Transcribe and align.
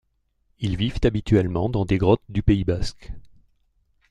Ils 0.59 0.77
vivent 0.77 0.97
habituellement 1.03 1.69
dans 1.69 1.85
des 1.85 1.99
grottes 1.99 2.23
du 2.27 2.41
Pays 2.41 2.63
basque. 2.63 3.13